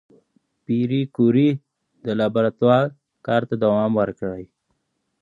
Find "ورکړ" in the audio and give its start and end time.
3.99-4.33